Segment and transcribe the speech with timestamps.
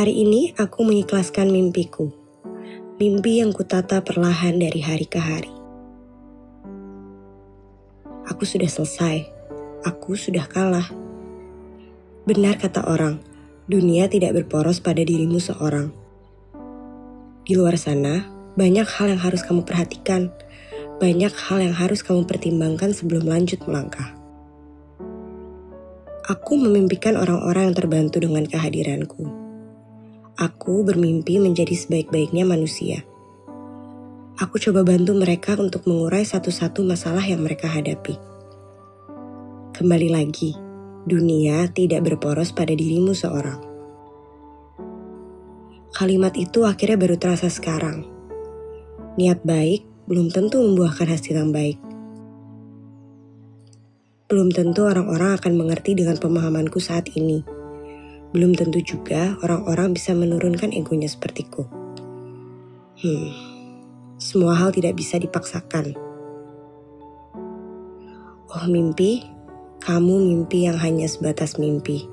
[0.00, 2.08] Hari ini aku mengikhlaskan mimpiku.
[2.96, 5.52] Mimpi yang kutata perlahan dari hari ke hari.
[8.24, 9.28] Aku sudah selesai.
[9.84, 10.88] Aku sudah kalah.
[12.24, 13.20] Benar kata orang,
[13.68, 15.92] dunia tidak berporos pada dirimu seorang.
[17.44, 18.24] Di luar sana,
[18.56, 20.32] banyak hal yang harus kamu perhatikan.
[20.96, 24.16] Banyak hal yang harus kamu pertimbangkan sebelum lanjut melangkah.
[26.24, 29.49] Aku memimpikan orang-orang yang terbantu dengan kehadiranku
[30.40, 33.04] Aku bermimpi menjadi sebaik-baiknya manusia.
[34.40, 38.16] Aku coba bantu mereka untuk mengurai satu-satu masalah yang mereka hadapi.
[39.76, 40.56] Kembali lagi,
[41.04, 43.60] dunia tidak berporos pada dirimu seorang.
[45.92, 48.08] Kalimat itu akhirnya baru terasa sekarang.
[49.20, 51.76] Niat baik belum tentu membuahkan hasil yang baik.
[54.24, 57.59] Belum tentu orang-orang akan mengerti dengan pemahamanku saat ini
[58.30, 61.66] belum tentu juga orang-orang bisa menurunkan egonya sepertiku.
[63.00, 63.30] Hmm,
[64.22, 65.98] semua hal tidak bisa dipaksakan.
[68.50, 69.26] Oh mimpi,
[69.82, 72.06] kamu mimpi yang hanya sebatas mimpi.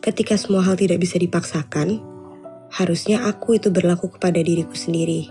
[0.00, 2.00] Ketika semua hal tidak bisa dipaksakan,
[2.72, 5.28] harusnya aku itu berlaku kepada diriku sendiri.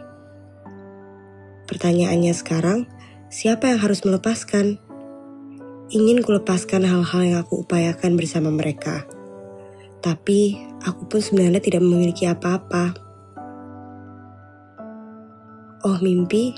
[1.65, 2.85] Pertanyaannya sekarang,
[3.29, 4.81] siapa yang harus melepaskan?
[5.89, 9.09] Ingin kulepaskan hal-hal yang aku upayakan bersama mereka.
[10.05, 12.93] Tapi aku pun sebenarnya tidak memiliki apa-apa.
[15.81, 16.53] Oh mimpi,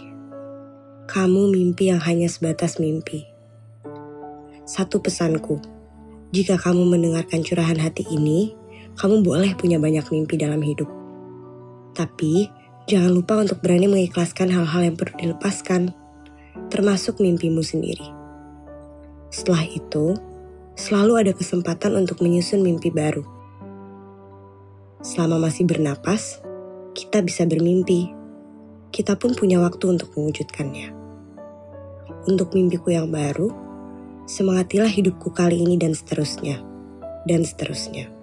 [1.07, 3.23] kamu mimpi yang hanya sebatas mimpi.
[4.67, 5.63] Satu pesanku,
[6.35, 8.51] jika kamu mendengarkan curahan hati ini,
[8.99, 10.91] kamu boleh punya banyak mimpi dalam hidup.
[11.95, 12.51] Tapi,
[12.83, 15.95] jangan lupa untuk berani mengikhlaskan hal-hal yang perlu dilepaskan,
[16.67, 18.20] termasuk mimpimu sendiri.
[19.31, 20.19] Setelah itu,
[20.75, 23.23] selalu ada kesempatan untuk menyusun mimpi baru.
[24.99, 26.43] Selama masih bernapas,
[26.91, 28.11] kita bisa bermimpi.
[28.91, 30.91] Kita pun punya waktu untuk mewujudkannya.
[32.27, 33.49] Untuk mimpiku yang baru,
[34.27, 36.59] semangatilah hidupku kali ini dan seterusnya,
[37.23, 38.20] dan seterusnya.